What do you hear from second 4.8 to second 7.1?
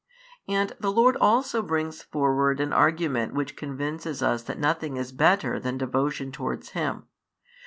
is better than devotion towards Him.